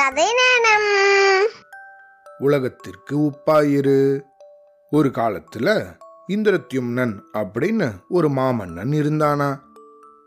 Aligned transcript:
கதை 0.00 0.24
நேரம் 0.24 1.48
உலகத்திற்கு 2.38 3.18
உப்பாயிரு. 3.18 4.20
ஒரு 4.90 5.08
காலத்துல 5.08 5.96
இந்திரத்யும்னன் 6.28 7.20
அப்படின்னு 7.32 7.92
ஒரு 8.08 8.28
மாமன்னன் 8.28 8.94
இருந்தானா? 8.96 9.58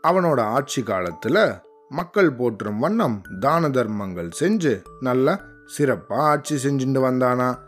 அவனோட 0.02 0.40
ஆட்சி 0.40 0.82
காலத்துல 0.82 1.62
மக்கள் 1.88 2.32
போற்றும் 2.32 2.78
வண்ணம் 2.78 3.22
தான 3.40 3.70
தர்மங்கள் 3.70 4.28
செஞ்சு 4.40 4.82
நல்ல 5.00 5.40
சிறப்பா 5.78 6.14
ஆட்சி 6.14 6.68
செஞ்சுட்டு 6.68 7.02
வந்தானா? 7.04 7.58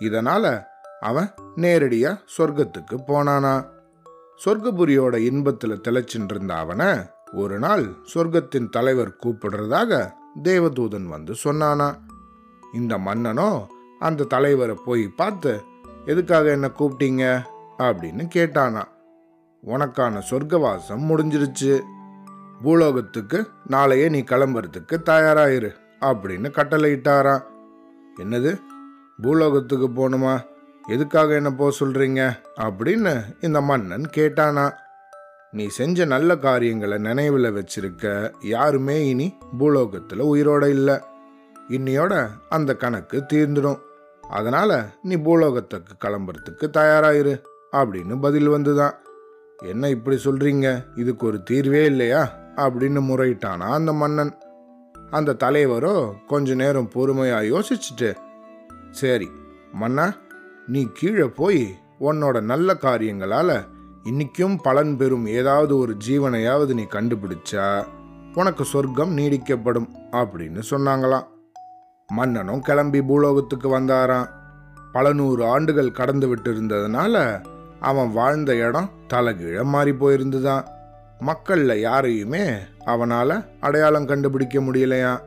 இதனால 0.00 0.64
அவன் 1.00 1.34
நேரடியா 1.56 2.18
சொர்க்கத்துக்கு 2.38 2.98
போனானா? 3.06 3.68
சொர்க்கபுரியோட 4.44 5.16
இன்பத்துல 5.16 5.80
திளைச்சின்னு 5.88 6.30
இருந்த 6.30 6.54
அவனை 6.54 6.86
ஒரு 7.32 7.58
நாள் 7.58 7.94
சொர்க்கத்தின் 8.14 8.68
தலைவர் 8.68 9.16
கூப்பிடுறதாக 9.24 10.22
தேவதூதன் 10.42 11.04
வந்து 11.04 11.34
சொன்னானா 11.44 11.94
இந்த 12.72 12.98
மன்னனோ 12.98 13.66
அந்த 13.98 14.24
தலைவரை 14.24 14.78
போய் 14.84 15.08
பார்த்து 15.08 15.62
எதுக்காக 16.04 16.50
என்ன 16.50 16.70
கூப்பிட்டீங்க? 16.78 17.42
அப்படின்னு 17.78 18.28
கேட்டானா. 18.34 18.82
உனக்கான 19.66 20.22
சொர்க்கவாசம் 20.30 21.04
முடிஞ்சிருச்சு. 21.08 21.82
பூலோகத்துக்கு 22.62 23.48
நாளையே 23.66 24.08
நீ 24.08 24.20
கிளம்புறதுக்கு 24.20 24.92
தயாராயிரு 24.92 25.70
அப்படின்னு 26.00 26.50
கட்டளையிட்டாராம். 26.50 27.42
என்னது? 28.18 28.60
பூலோகத்துக்கு 29.22 29.88
போகணுமா 29.88 30.40
எதுக்காக 30.88 31.34
என்ன 31.34 31.50
போக 31.50 31.84
சொல்றீங்க? 31.84 32.36
அப்படின்னு 32.56 33.22
இந்த 33.40 33.60
மன்னன் 33.60 34.02
கேட்டானா. 34.16 34.72
நீ 35.54 35.66
செஞ்ச 35.66 36.04
நல்ல 36.04 36.38
காரியங்களை 36.38 36.98
நினைவில் 36.98 37.54
வச்சிருக்க. 37.54 38.32
யாருமே 38.40 39.08
இனி 39.08 39.34
பூலோகத்தில் 39.58 40.22
உயிரோட 40.22 40.68
இல்லை. 40.68 40.94
இன்னையோட 41.68 42.28
அந்த 42.48 42.74
கணக்கு 42.74 43.24
தீர்ந்துடும். 43.32 43.78
அதனால் 44.22 44.74
நீ 45.02 45.16
பூலோகத்துக்கு 45.16 45.92
கிளம்புறதுக்கு 46.04 46.66
தயாராயிரு 46.72 47.34
அப்படின்னு 47.72 48.20
பதில் 48.20 48.48
வந்துதான். 48.48 48.94
என்ன 49.64 49.88
இப்படி 49.88 50.16
சொல்கிறீங்க 50.24 50.84
இதுக்கு 50.94 51.26
ஒரு 51.26 51.42
தீர்வே 51.42 51.84
இல்லையா? 51.84 52.22
அப்படின்னு 52.56 53.00
முறையிட்டானா 53.10 53.70
அந்த 53.78 53.92
மன்னன். 53.92 54.34
அந்த 55.10 55.36
தலைவரோ 55.44 56.12
கொஞ்ச 56.26 56.54
நேரம் 56.54 56.88
பொறுமையாக 56.88 57.44
யோசிச்சுட்டு 57.44 58.14
சரி 58.90 59.30
மன்னா 59.72 60.12
நீ 60.66 60.88
கீழே 60.92 61.24
போய் 61.24 61.74
உன்னோட 62.00 62.40
நல்ல 62.40 62.74
காரியங்களால் 62.74 63.72
இன்னைக்கும் 64.04 64.58
பலன் 64.62 64.96
பெறும் 64.96 65.26
ஏதாவது 65.26 65.78
ஒரு 65.78 65.96
ஜீவனையாவது 66.08 66.74
நீ 66.74 66.82
கண்டுபிடிச்சா 66.82 67.84
உனக்கு 68.34 68.64
சொர்க்கம் 68.64 69.16
நீடிக்கப்படும் 69.16 69.88
அப்படின்னு 70.12 70.62
சொன்னாங்களாம். 70.70 71.26
மன்னனும் 72.06 72.60
கிளம்பி 72.60 73.02
பூலோகத்துக்கு 73.02 73.78
வந்தாராம். 73.78 74.28
பல 74.92 75.12
நூறு 75.12 75.46
ஆண்டுகள் 75.46 75.92
கடந்து 75.92 76.28
விட்டு 76.28 76.52
இருந்ததுனால 76.52 77.44
அவன் 77.80 78.12
வாழ்ந்த 78.12 78.56
இடம் 78.56 78.90
தலைகீழ 79.14 79.64
மாறி 79.64 79.90
போயிருந்துதான். 79.90 80.64
மக்கள்ல 81.20 81.80
யாரையுமே 81.80 82.44
அவனால 82.86 83.46
அடையாளம் 83.60 84.06
கண்டுபிடிக்க 84.06 84.60
முடியலையா? 84.60 85.20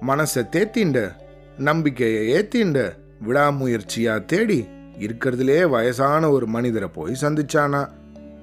மனசை 0.00 0.44
தேத்திண்டு 0.50 1.12
நம்பிக்கையை 1.58 2.32
ஏத்திண்டு 2.32 2.92
விடாமுயற்சியாக 3.26 4.24
தேடி 4.24 4.68
இருக்கிறதுலே 4.98 5.68
வயசான 5.68 6.30
ஒரு 6.30 6.46
மனிதரை 6.46 6.88
போய் 6.88 7.16
சந்திச்சானா? 7.20 7.88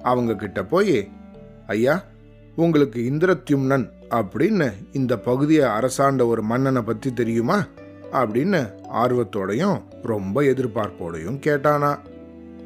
அவங்க 0.02 0.34
கிட்ட 0.34 0.64
போய் 0.64 1.10
ஐயா 1.66 2.02
உங்களுக்கு 2.56 3.00
இந்திரத்யும்னன் 3.00 3.90
அப்படின்னு 4.10 4.72
இந்த 4.92 5.18
பகுதியை 5.18 5.68
அரசாண்ட 5.68 6.26
ஒரு 6.26 6.42
மன்னனை 6.42 6.82
பத்தி 6.82 7.12
தெரியுமா? 7.12 7.64
அப்படின்னு 8.12 8.70
ஆர்வத்தோடையும் 8.94 9.82
ரொம்ப 10.02 10.42
எதிர்பார்ப்போடையும் 10.42 11.38
கேட்டானா. 11.38 11.98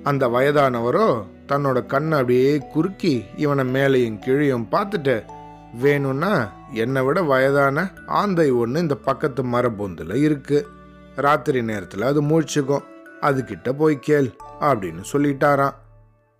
அந்த 0.02 0.28
வயதானவரோ 0.28 1.24
தன்னோட 1.48 1.86
கண்ணை 1.86 2.18
அப்படியே 2.18 2.58
குறுக்கி 2.58 3.24
இவனை 3.36 3.64
மேலையும் 3.64 4.20
கீழையும் 4.26 4.66
பார்த்துட்டு 4.70 5.22
வேணும்னா 5.80 6.52
என்னை 6.72 7.02
விட 7.02 7.22
வயதான 7.22 7.90
ஆந்தை 8.06 8.50
ஒன்று 8.50 8.80
இந்த 8.80 8.94
பக்கத்து 8.94 9.42
மரபொந்தில் 9.42 10.14
இருக்கு. 10.14 10.66
ராத்திரி 11.16 11.62
நேரத்தில் 11.62 12.02
அது 12.02 12.22
மூழ்ச்சிக்கும். 12.22 12.82
அதுகிட்ட 13.20 13.72
போய் 13.72 13.98
கேள் 13.98 14.30
அப்படின்னு 14.60 15.04
சொல்லிட்டாராம். 15.12 15.74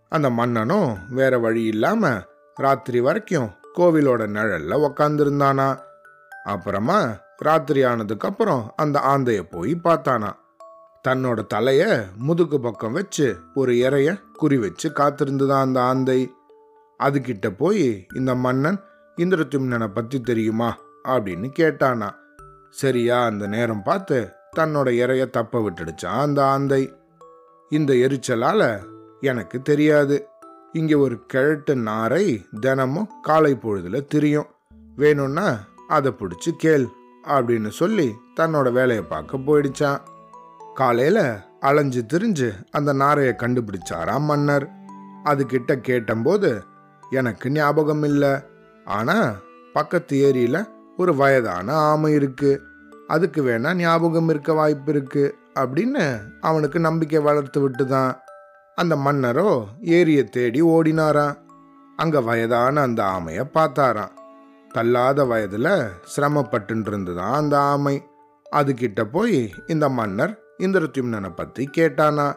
அந்த 0.08 0.30
மன்னனும் 0.30 0.98
வேற 1.10 1.38
வழி 1.38 1.62
இல்லாம 1.62 2.22
ராத்திரி 2.54 3.00
வரைக்கும் 3.00 3.50
கோவிலோட 3.74 4.26
நிழல்ல 4.26 4.90
உக்காந்துருந்தானா. 4.90 5.78
அப்புறமா 6.44 7.16
ராத்திரி 7.36 7.82
ஆனதுக்கு 7.82 8.28
அப்புறம் 8.28 8.72
அந்த 8.76 9.00
ஆந்தைய 9.00 9.42
போய் 9.50 9.80
பார்த்தானா. 9.84 10.32
தன்னோட 11.08 11.46
தலைய 11.54 12.04
முதுகு 12.16 12.60
பக்கம் 12.60 12.92
வச்சு 12.92 13.36
ஒரு 13.54 13.72
இறைய 13.72 14.20
குறி 14.32 14.58
வச்சு 14.58 14.88
காத்திருந்துதான் 14.88 15.60
அந்த 15.60 15.82
ஆந்தை. 15.82 16.34
அதுகிட்ட 17.02 17.56
போய் 17.56 18.06
இந்த 18.14 18.34
மன்னன் 18.34 18.80
இந்திரத்யும்னனை 19.16 19.86
பத்தி 19.86 20.20
தெரியுமா 20.20 20.78
அப்படின்னு 21.04 21.50
கேட்டானா. 21.58 22.10
சரியா 22.70 23.24
அந்த 23.24 23.46
நேரம் 23.46 23.82
பார்த்து 23.82 24.28
தன்னோட 24.56 24.88
இறைய 24.88 25.30
தப்ப 25.30 25.70
விட்டுடுச்சான் 25.70 26.20
அந்த 26.20 26.46
ஆந்தை. 26.46 26.94
இந்த 27.70 27.92
எரிச்சலால 27.94 28.80
எனக்கு 29.20 29.62
தெரியாது. 29.62 30.26
இங்கே 30.72 30.94
ஒரு 30.94 31.26
கிழட்டு 31.26 31.76
நாரை 31.76 32.46
தினமும் 32.60 33.10
காலை 33.22 33.58
பொழுதுல 33.62 34.04
திரியும். 34.04 34.46
வேணும்னா 34.96 35.58
அதை 35.88 36.12
பிடிச்சி 36.12 36.50
கேள் 36.56 36.86
அப்படின்னு 37.24 37.68
சொல்லி 37.68 38.14
தன்னோட 38.40 38.72
வேலையை 38.72 39.04
பார்க்க 39.04 39.36
போயிடுச்சான். 39.36 39.98
காலையில 40.74 41.44
அலைஞ்சு 41.60 42.04
திரிஞ்சு 42.12 42.52
அந்த 42.70 42.92
நாரையை 42.92 43.34
கண்டுபிடிச்சாராம் 43.38 44.20
மன்னர். 44.20 44.70
அதுகிட்ட 45.24 45.80
கேட்டம்போது 45.88 46.62
எனக்கு 47.10 47.50
ஞாபகம் 47.50 48.02
இல்லை. 48.02 48.34
ஆனா 48.84 49.34
பக்கத்து 49.72 50.32
ஏரியில 50.32 50.64
ஒரு 50.96 51.16
வயதான 51.16 51.74
ஆமை 51.74 52.12
இருக்கு. 52.12 52.62
அதுக்கு 53.06 53.42
வேணா 53.42 53.74
ஞாபகம் 53.74 54.28
இருக்க 54.28 54.52
வாய்ப்பு 54.52 54.92
இருக்கு 54.92 55.36
அப்படின்னு 55.54 56.20
அவனுக்கு 56.40 56.80
நம்பிக்கை 56.80 57.18
வளர்த்து 57.18 57.68
விட்டுதான். 57.68 58.16
அந்த 58.76 58.96
மன்னரோ 58.96 59.64
ஏரியை 59.80 60.24
தேடி 60.24 60.62
ஓடினாராம். 60.62 61.36
அங்க 61.96 62.20
வயதான 62.20 62.80
அந்த 62.80 63.02
ஆமைய 63.02 63.44
பார்த்தாராம். 63.54 64.10
தள்ளாத 64.72 65.24
வயதுல 65.24 65.88
சிரமப்பட்டு 66.04 66.82
இருந்துதான் 66.86 67.32
அந்த 67.32 67.58
ஆமை. 67.58 68.02
அதுகிட்ட 68.52 69.04
போய் 69.04 69.54
இந்த 69.66 69.88
மன்னர் 69.88 70.38
இந்திரத்யும்னனை 70.58 71.34
பத்தி 71.34 71.70
கேட்டானா. 71.76 72.34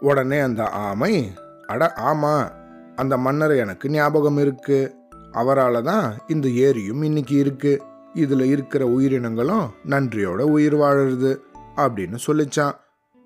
உடனே 0.00 0.38
அந்த 0.38 0.68
ஆமை 0.68 1.32
அட 1.66 1.92
ஆமா 1.96 2.50
அந்த 2.96 3.16
மன்னர் 3.16 3.50
எனக்கு 3.50 3.90
ஞாபகம் 3.90 4.38
இருக்கு. 4.38 4.94
அவரால் 5.32 5.82
தான் 5.82 6.14
இந்த 6.26 6.48
ஏரியும் 6.48 7.04
இன்னைக்கு 7.04 7.36
இருக்கு. 7.36 7.82
இதில் 8.14 8.40
இருக்கிற 8.40 8.86
உயிரினங்களும் 8.86 9.70
நன்றியோட 9.86 10.40
உயிர் 10.40 10.76
வாழறது 10.76 11.40
அப்படின்னு 11.76 12.18
சொல்லிச்சான். 12.26 12.72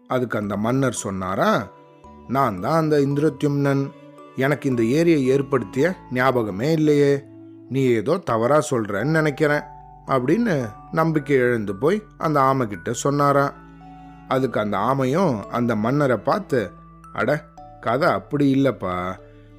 அதுக்கு 0.09 0.39
அந்த 0.39 0.57
மன்னர் 0.57 0.93
சொன்னாரா 0.93 1.81
நான் 2.29 2.61
தான் 2.61 2.81
அந்த 2.81 3.01
இந்திரத்யும்னன். 3.01 3.91
எனக்கு 4.37 4.69
இந்த 4.69 4.83
ஏரியை 4.83 5.27
ஏற்படுத்திய 5.27 5.95
ஞாபகமே 6.13 6.73
இல்லையே. 6.73 7.25
நீ 7.69 7.83
ஏதோ 7.85 8.17
தவறாக 8.17 8.67
சொல்கிறேன்னு 8.71 9.19
நினைக்கிறேன் 9.19 9.63
அப்படின்னு 10.07 10.69
நம்பிக்கை 10.93 11.37
இழந்து 11.37 11.75
போய் 11.75 12.03
அந்த 12.19 12.41
ஆமைக்கிட்ட 12.41 12.91
சொன்னாராம். 12.91 13.53
அதுக்கு 14.29 14.61
அந்த 14.61 14.77
ஆமையும் 14.77 15.41
அந்த 15.49 15.77
மன்னரை 15.77 16.17
பார்த்து 16.17 16.71
அட 17.13 17.45
கதை 17.81 18.09
அப்படி 18.09 18.55
இல்லைப்பா. 18.55 19.13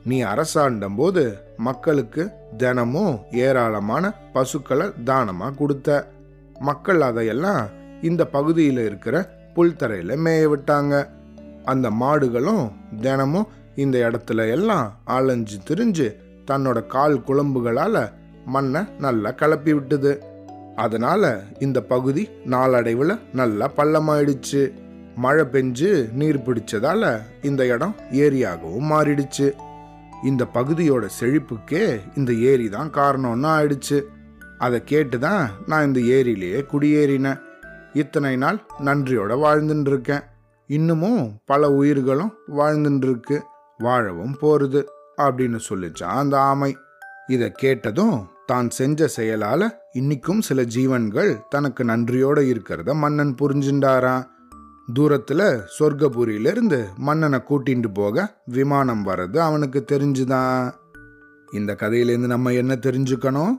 நீ 0.06 0.22
அரசாண்டம் 0.22 0.96
போது 0.96 1.38
மக்களுக்கு 1.58 2.30
தினமும் 2.58 3.20
ஏராளமான 3.32 4.12
பசுக்களை 4.34 4.92
தானமாக 5.04 5.56
கொடுத்த. 5.56 6.08
மக்கள் 6.60 7.02
அதையெல்லாம் 7.02 7.68
இந்த 8.02 8.26
பகுதியில் 8.26 8.78
இருக்கிற 8.78 9.30
புல்தரையில் 9.54 10.16
மேய 10.16 10.44
விட்டாங்க. 10.50 11.08
அந்த 11.66 11.90
மாடுகளும் 11.90 12.72
தினமும் 13.02 13.48
இந்த 13.76 13.98
இடத்துல 13.98 14.50
எல்லாம் 14.50 15.00
அலைஞ்சு 15.04 15.58
திரிஞ்சு 15.68 16.16
தன்னோட 16.52 16.88
கால் 16.88 17.24
குழம்புகளால 17.28 18.12
மண்ணை 18.46 18.82
நல்லா 19.00 19.30
கலப்பி 19.30 19.74
விட்டுது. 19.74 20.18
அதனால 20.76 21.44
இந்த 21.60 21.82
பகுதி 21.82 22.30
நாளடைவில் 22.46 23.20
நல்லா 23.34 23.72
பள்ளமாயிடுச்சு. 23.78 24.72
மழை 25.16 25.46
பெஞ்சு 25.52 26.14
நீர் 26.14 26.40
பிடிச்சதால 26.40 27.20
இந்த 27.42 27.66
இடம் 27.66 27.96
ஏரியாகவும் 28.12 28.90
மாறிடுச்சு. 28.92 29.54
இந்த 30.24 30.46
பகுதியோட 30.54 31.06
செழிப்புக்கே 31.20 32.00
இந்த 32.16 32.34
ஏரி 32.34 32.70
தான் 32.70 32.90
காரணம்னு 32.90 33.50
ஆயிடுச்சு. 33.58 34.02
அதை 34.58 34.84
கேட்டு 34.84 35.20
தான் 35.20 35.50
நான் 35.68 35.86
இந்த 35.86 36.00
ஏரியிலேயே 36.00 36.66
குடியேறினேன். 36.72 37.40
இத்தனை 37.94 38.36
நாள் 38.36 38.60
நன்றியோட 38.80 39.34
வாழ்ந்துட்டு 39.46 39.88
இருக்கேன். 39.88 40.24
இன்னமும் 40.68 41.40
பல 41.46 41.72
உயிர்களும் 41.72 42.34
வாழ்ந்துட்டுருக்கு 42.48 43.42
வாழவும் 43.78 44.38
போகிறது 44.40 44.90
அப்படின்னு 45.18 45.60
சொல்லிச்சான் 45.70 46.04
அந்த 46.04 46.40
ஆமை. 46.40 46.76
இதை 47.28 47.52
கேட்டதும் 47.52 48.28
தான் 48.46 48.70
செஞ்ச 48.70 49.08
செயலால் 49.08 49.74
இன்னிக்கும் 49.94 50.40
சில 50.40 50.64
ஜீவன்கள் 50.64 51.42
தனக்கு 51.50 51.84
நன்றியோடு 51.84 52.42
இருக்கிறத 52.42 52.94
மன்னன் 52.94 53.36
புரிஞ்சுண்டாரான் 53.42 54.32
தூரத்தில் 54.94 55.62
சொர்க்கபுரியிலிருந்து 55.80 56.86
மன்னனை 56.96 57.40
கூட்டிகிட்டு 57.40 57.94
போக 57.94 58.42
விமானம் 58.46 59.06
வர்றது 59.06 59.38
அவனுக்கு 59.38 59.86
தெரிஞ்சுதான். 59.92 60.74
இந்த 61.52 61.76
கதையிலேருந்து 61.80 62.28
நம்ம 62.28 62.52
என்ன 62.52 62.76
தெரிஞ்சுக்கணும்? 62.76 63.52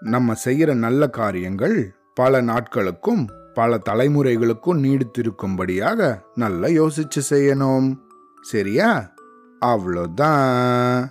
நம்ம 0.00 0.34
செய்கிற 0.34 0.74
நல்ல 0.74 1.08
காரியங்கள் 1.08 1.94
பல 2.14 2.42
நாட்களுக்கும் 2.42 3.26
பல 3.54 3.78
தலைமுறைகளுக்கும் 3.90 4.82
நீடித்திருக்கும்படியாக 4.82 6.20
நல்லா 6.34 6.66
யோசிச்சு 6.66 7.22
செய்யணும். 7.30 7.98
சரியா? 8.40 9.12
அவ்வளோதான். 9.60 11.08